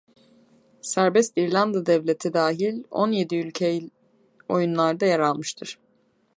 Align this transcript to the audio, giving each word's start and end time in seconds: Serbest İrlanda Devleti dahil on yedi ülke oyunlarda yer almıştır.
Serbest 0.81 1.37
İrlanda 1.37 1.85
Devleti 1.85 2.33
dahil 2.33 2.83
on 2.91 3.11
yedi 3.11 3.35
ülke 3.35 3.81
oyunlarda 4.49 5.05
yer 5.05 5.19
almıştır. 5.19 5.79